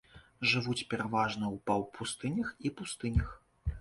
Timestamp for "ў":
1.55-1.65